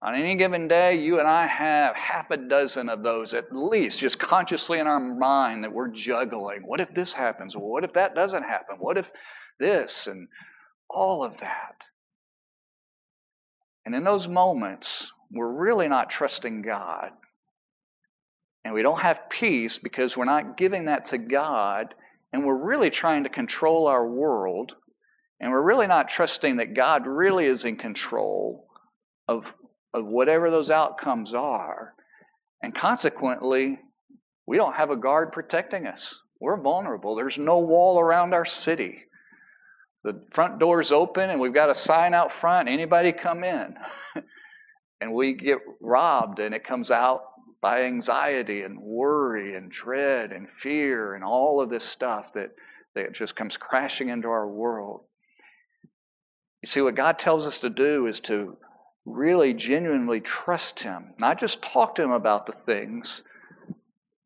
[0.05, 4.01] On any given day, you and I have half a dozen of those at least,
[4.01, 6.61] just consciously in our mind that we're juggling.
[6.67, 7.57] What if this happens?
[7.57, 8.77] what if that doesn't happen?
[8.79, 9.11] What if
[9.59, 10.07] this?
[10.07, 10.29] And
[10.91, 11.77] all of that.
[13.87, 17.11] And in those moments, we're really not trusting God.
[18.63, 21.95] And we don't have peace because we're not giving that to God.
[22.31, 24.75] And we're really trying to control our world.
[25.41, 28.67] And we're really not trusting that God really is in control
[29.27, 29.55] of
[29.95, 31.95] of whatever those outcomes are.
[32.63, 33.79] And consequently,
[34.47, 36.19] we don't have a guard protecting us.
[36.41, 37.15] We're vulnerable.
[37.15, 39.05] There's no wall around our city.
[40.03, 43.77] The front door's open and we've got a sign out front anybody come in.
[45.01, 47.23] and we get robbed, and it comes out
[47.61, 52.51] by anxiety and worry and dread and fear and all of this stuff that,
[52.95, 55.03] that just comes crashing into our world.
[56.63, 58.57] You see, what God tells us to do is to
[59.05, 63.23] really genuinely trust Him, not just talk to Him about the things,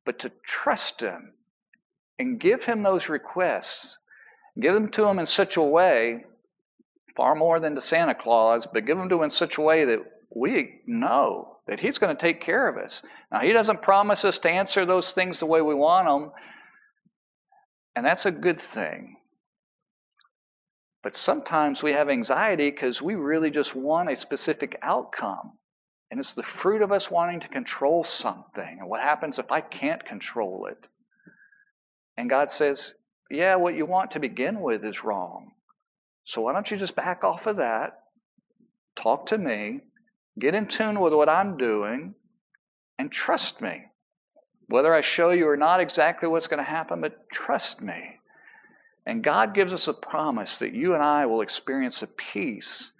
[0.04, 1.32] but to trust Him
[2.18, 3.98] and give Him those requests.
[4.58, 6.24] Give them to Him in such a way,
[7.16, 9.84] far more than to Santa Claus, but give them to Him in such a way
[9.84, 10.00] that
[10.34, 13.02] we know that He's going to take care of us.
[13.30, 16.32] Now, He doesn't promise us to answer those things the way we want them,
[17.94, 19.17] and that's a good thing.
[21.08, 25.52] But sometimes we have anxiety because we really just want a specific outcome.
[26.10, 28.76] And it's the fruit of us wanting to control something.
[28.78, 30.86] And what happens if I can't control it?
[32.18, 32.94] And God says,
[33.30, 35.52] Yeah, what you want to begin with is wrong.
[36.24, 38.00] So why don't you just back off of that?
[38.94, 39.80] Talk to me,
[40.38, 42.16] get in tune with what I'm doing,
[42.98, 43.84] and trust me.
[44.66, 48.17] Whether I show you or not exactly what's going to happen, but trust me.
[49.08, 52.92] And God gives us a promise that you and I will experience a peace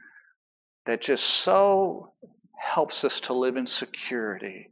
[0.87, 2.15] that just so
[2.59, 4.71] helps us to live in security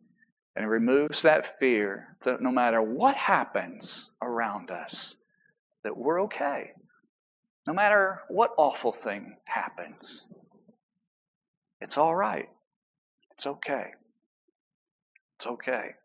[0.56, 5.16] and removes that fear that no matter what happens around us,
[5.84, 6.70] that we're okay.
[7.66, 10.24] No matter what awful thing happens,
[11.82, 12.48] it's all right.
[13.32, 13.88] It's okay.
[15.36, 15.96] It's okay.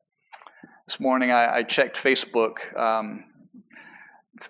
[0.86, 2.78] This morning I, I checked Facebook.
[2.78, 3.31] Um,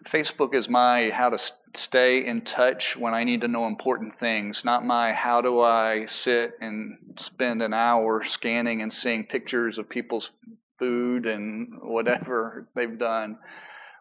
[0.06, 1.38] Facebook is my how to
[1.76, 6.06] stay in touch when I need to know important things, not my how do I
[6.06, 10.32] sit and spend an hour scanning and seeing pictures of people's
[10.80, 13.38] food and whatever they've done.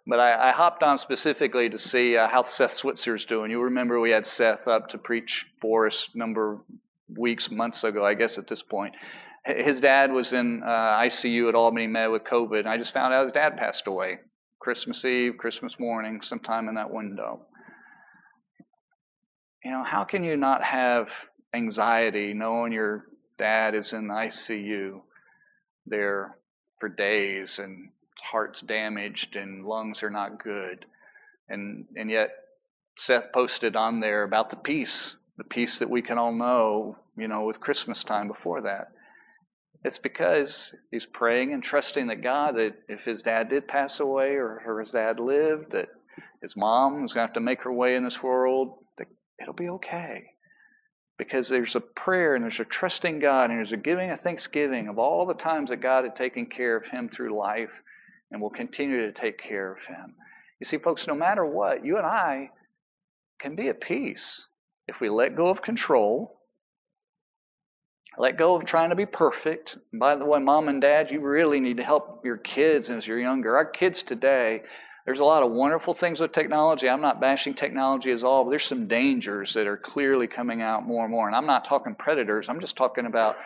[0.06, 3.50] But I, I hopped on specifically to see uh, how Seth Switzer's doing.
[3.50, 6.60] You remember we had Seth up to preach for us a number of
[7.16, 8.94] weeks, months ago, I guess at this point.
[9.44, 13.12] His dad was in uh, ICU at Albany Med with COVID, and I just found
[13.14, 14.20] out his dad passed away
[14.60, 17.40] Christmas Eve, Christmas morning, sometime in that window.
[19.64, 21.08] You know, how can you not have
[21.54, 23.06] anxiety knowing your
[23.38, 25.00] dad is in the ICU
[25.86, 26.36] there
[26.78, 27.88] for days and
[28.22, 30.84] heart's damaged and lungs are not good?
[31.48, 32.30] And, and yet,
[32.96, 37.28] Seth posted on there about the peace, the peace that we can all know, you
[37.28, 38.92] know, with Christmas time before that.
[39.82, 44.34] It's because he's praying and trusting that God, that if his dad did pass away
[44.34, 45.88] or, his dad lived, that
[46.42, 49.06] his mom was going to have to make her way in this world, that
[49.40, 50.24] it'll be okay.
[51.16, 54.88] Because there's a prayer and there's a trusting God and there's a giving a thanksgiving
[54.88, 57.82] of all the times that God had taken care of him through life
[58.30, 60.14] and will continue to take care of him.
[60.60, 62.50] You see, folks, no matter what, you and I
[63.38, 64.48] can be at peace
[64.86, 66.39] if we let go of control
[68.20, 69.78] let go of trying to be perfect.
[69.94, 73.18] By the way, mom and dad, you really need to help your kids as you're
[73.18, 73.56] younger.
[73.56, 74.62] Our kids today,
[75.06, 76.86] there's a lot of wonderful things with technology.
[76.86, 80.84] I'm not bashing technology at all, but there's some dangers that are clearly coming out
[80.84, 81.28] more and more.
[81.28, 83.36] And I'm not talking predators, I'm just talking about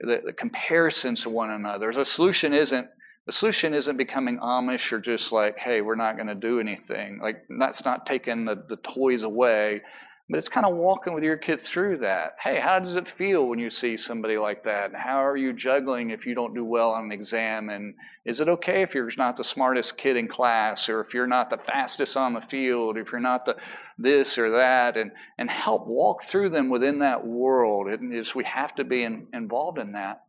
[0.00, 1.92] the, the comparisons to one another.
[1.92, 2.88] The solution isn't
[3.26, 7.18] the solution isn't becoming Amish or just like, hey, we're not going to do anything.
[7.20, 9.82] Like that's not taking the, the toys away.
[10.30, 12.36] But it's kind of walking with your kid through that.
[12.38, 14.90] Hey, how does it feel when you see somebody like that?
[14.90, 17.70] And how are you juggling if you don't do well on an exam?
[17.70, 17.94] And
[18.26, 21.48] is it okay if you're not the smartest kid in class, or if you're not
[21.48, 23.56] the fastest on the field, if you're not the
[23.96, 24.98] this or that?
[24.98, 27.88] And, and help walk through them within that world.
[27.88, 30.24] It is, we have to be in, involved in that.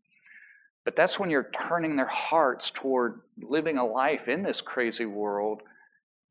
[0.85, 5.61] But that's when you're turning their hearts toward living a life in this crazy world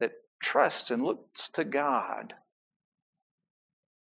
[0.00, 2.32] that trusts and looks to God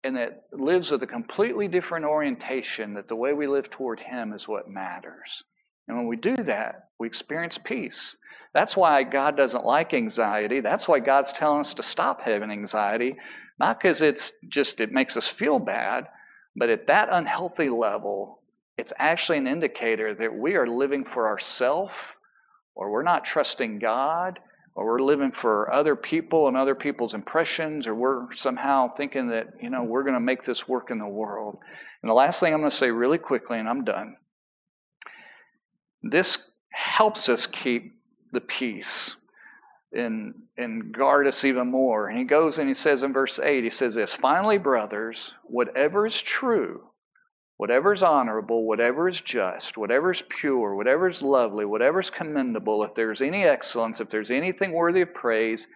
[0.04, 4.34] and that lives with a completely different orientation, that the way we live toward Him
[4.34, 5.44] is what matters.
[5.88, 8.18] And when we do that, we experience peace.
[8.54, 10.62] That's why God doesn't like anxiety.
[10.62, 13.16] That's why God's telling us to stop having anxiety,
[13.60, 16.06] not because it's just, it makes us feel bad,
[16.56, 18.40] but at that unhealthy level,
[18.78, 21.96] it's actually an indicator that we are living for ourselves
[22.76, 24.40] or we're not trusting God
[24.80, 29.48] or we're living for other people and other people's impressions, or we're somehow thinking that,
[29.62, 31.58] you know, we're going to make this work in the world.
[32.02, 34.16] And the last thing I'm going to say really quickly, and I'm done.
[36.02, 36.38] This
[36.72, 37.92] helps us keep
[38.32, 39.18] the peace
[39.92, 42.08] and, and guard us even more.
[42.08, 46.06] And he goes and he says in verse 8, he says this Finally, brothers, whatever
[46.06, 46.84] is true,
[47.60, 52.96] whatever's honorable, whatever is just, whatever is pure, whatever is lovely, whatever is commendable, if
[52.96, 55.68] there's any excellence, if there's anything worthy of praise,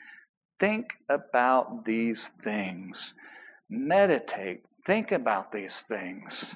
[0.62, 3.14] think about these things.
[3.70, 6.56] Meditate, think about these things.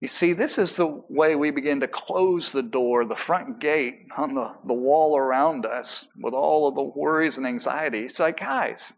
[0.00, 4.06] You see, this is the way we begin to close the door, the front gate
[4.16, 8.04] on the, the wall around us with all of the worries and anxiety.
[8.04, 8.94] It's like, guys,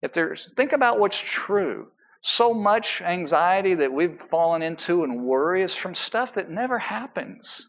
[0.00, 1.88] if there's, think about what's true.
[2.22, 7.68] So much anxiety that we've fallen into and worry is from stuff that never happens.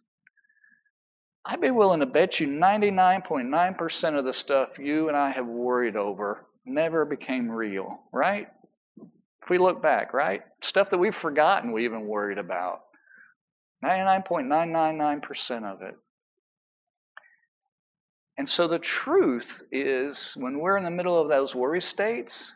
[1.43, 5.95] I'd be willing to bet you 99.9% of the stuff you and I have worried
[5.95, 8.47] over never became real, right?
[9.41, 10.41] If we look back, right?
[10.61, 12.81] Stuff that we've forgotten we even worried about.
[13.83, 15.95] 99.999% of it.
[18.37, 22.53] And so the truth is, when we're in the middle of those worry states,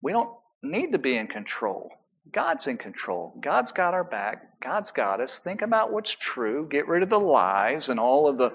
[0.00, 0.30] we don't
[0.64, 1.90] need to be in control.
[2.32, 3.38] God's in control.
[3.40, 4.60] God's got our back.
[4.60, 5.38] God's got us.
[5.38, 6.66] Think about what's true.
[6.70, 8.52] Get rid of the lies and all of the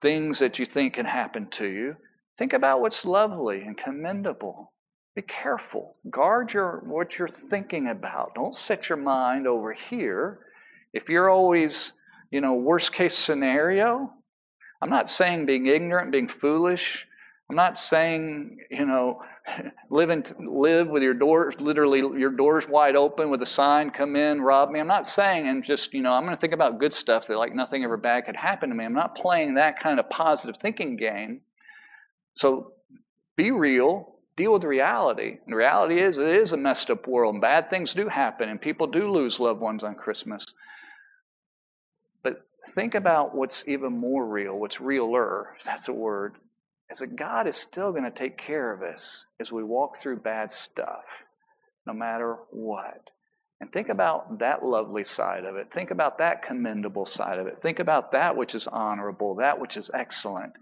[0.00, 1.96] things that you think can happen to you.
[2.38, 4.72] Think about what's lovely and commendable.
[5.14, 5.96] Be careful.
[6.10, 8.34] Guard your what you're thinking about.
[8.34, 10.40] Don't set your mind over here.
[10.94, 11.92] If you're always,
[12.30, 14.10] you know, worst case scenario,
[14.80, 17.06] I'm not saying being ignorant, being foolish.
[17.48, 19.20] I'm not saying, you know,
[19.90, 24.16] live, in, live with your doors, literally your doors wide open with a sign, come
[24.16, 24.80] in, rob me.
[24.80, 27.36] I'm not saying and just, you know, I'm going to think about good stuff that
[27.36, 28.84] like nothing ever bad could happen to me.
[28.84, 31.40] I'm not playing that kind of positive thinking game.
[32.34, 32.72] So
[33.36, 35.38] be real, deal with reality.
[35.44, 38.48] And the reality is, it is a messed up world, and bad things do happen,
[38.48, 40.44] and people do lose loved ones on Christmas.
[42.22, 46.36] But think about what's even more real, what's realer, if that's a word,
[46.92, 50.18] is that God is still going to take care of us as we walk through
[50.18, 51.24] bad stuff,
[51.86, 53.10] no matter what.
[53.60, 55.72] And think about that lovely side of it.
[55.72, 57.62] Think about that commendable side of it.
[57.62, 60.52] Think about that which is honorable, that which is excellent.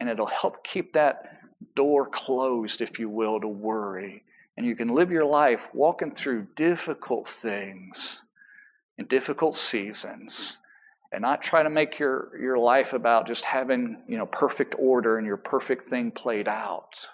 [0.00, 1.40] And it'll help keep that
[1.76, 4.24] door closed, if you will, to worry.
[4.56, 8.22] And you can live your life walking through difficult things
[8.96, 10.58] and difficult seasons
[11.12, 15.16] and not try to make your, your life about just having you know perfect order
[15.16, 17.08] and your perfect thing played out.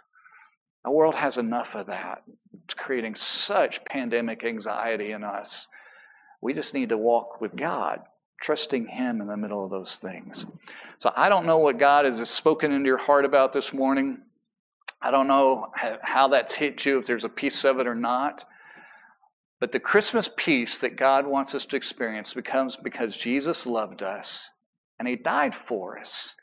[0.84, 2.22] The world has enough of that.
[2.64, 5.68] It's creating such pandemic anxiety in us.
[6.40, 8.02] We just need to walk with god
[8.40, 10.44] trusting him in the middle of those things.
[10.98, 14.18] So i don't know what god has spoken into your heart about this morning.
[15.00, 15.68] I don't know
[16.02, 18.44] how that's hit you if there's a piece of it or not
[19.64, 24.50] but the Christmas peace that God wants us to experience becomes because Jesus loved us
[24.98, 26.36] and He died for us.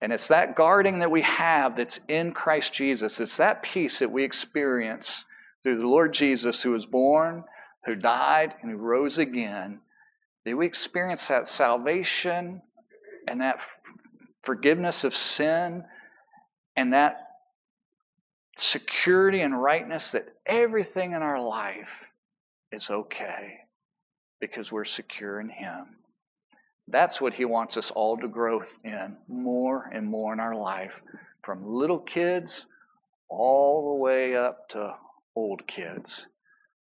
[0.00, 3.20] And it's that guarding that we have that's in Christ Jesus.
[3.20, 5.26] It's that peace that we experience
[5.62, 7.44] through the Lord Jesus who was born,
[7.84, 9.80] who died, and who rose again.
[10.46, 12.62] That we experience that salvation
[13.28, 13.60] and that
[14.40, 15.84] forgiveness of sin
[16.74, 17.32] and that
[18.56, 21.90] security and rightness that everything in our life
[22.72, 23.60] is okay
[24.40, 25.96] because we're secure in Him.
[26.88, 30.92] That's what He wants us all to grow in more and more in our life,
[31.44, 32.66] from little kids
[33.28, 34.94] all the way up to
[35.36, 36.26] old kids.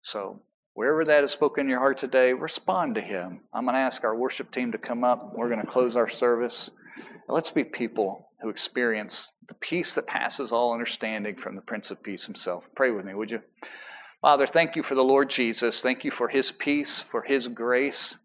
[0.03, 0.41] So,
[0.75, 3.41] wherever that is spoken in your heart today, respond to Him.
[3.53, 5.33] I'm going to ask our worship team to come up.
[5.35, 6.71] We're going to close our service.
[7.29, 12.03] Let's be people who experience the peace that passes all understanding from the Prince of
[12.03, 12.65] Peace Himself.
[12.75, 13.41] Pray with me, would you?
[14.23, 15.81] Father, thank you for the Lord Jesus.
[15.81, 18.17] Thank you for his peace, for his grace.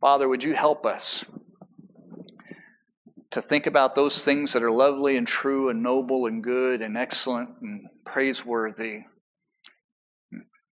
[0.00, 1.24] Father, would you help us
[3.32, 6.96] to think about those things that are lovely and true and noble and good and
[6.96, 9.00] excellent and praiseworthy?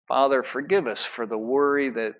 [0.08, 2.16] Father, forgive us for the worry that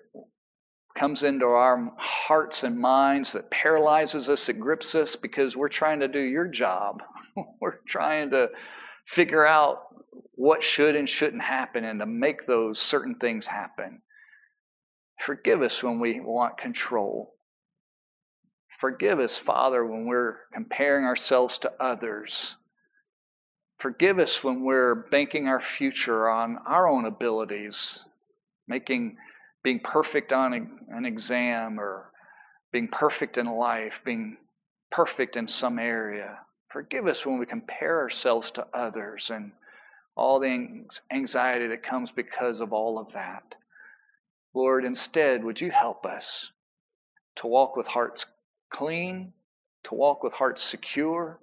[0.96, 5.98] comes into our hearts and minds that paralyzes us, that grips us because we're trying
[5.98, 7.02] to do your job.
[7.60, 8.50] we're trying to
[9.04, 9.83] figure out
[10.36, 14.02] what should and shouldn't happen and to make those certain things happen.
[15.20, 17.34] Forgive us when we want control.
[18.80, 22.56] Forgive us, Father, when we're comparing ourselves to others.
[23.78, 28.00] Forgive us when we're banking our future on our own abilities,
[28.66, 29.16] making
[29.62, 30.52] being perfect on
[30.90, 32.10] an exam or
[32.72, 34.36] being perfect in life, being
[34.90, 36.40] perfect in some area.
[36.68, 39.52] Forgive us when we compare ourselves to others and
[40.16, 43.56] all the anxiety that comes because of all of that.
[44.54, 46.50] Lord, instead, would you help us
[47.36, 48.26] to walk with hearts
[48.70, 49.32] clean,
[49.84, 51.40] to walk with hearts secure,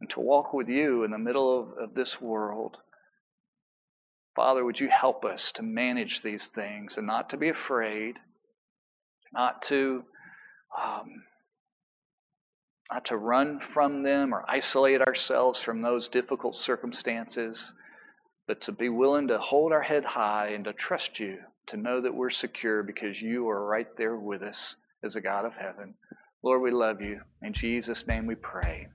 [0.00, 2.78] and to walk with you in the middle of, of this world
[4.34, 8.20] Father, would you help us to manage these things and not to be afraid,
[9.32, 10.04] not to
[10.82, 11.24] um,
[12.90, 17.72] not to run from them or isolate ourselves from those difficult circumstances,
[18.46, 22.00] but to be willing to hold our head high and to trust you, to know
[22.00, 25.94] that we're secure because you are right there with us as a God of heaven.
[26.42, 27.20] Lord, we love you.
[27.42, 28.88] In Jesus' name we pray.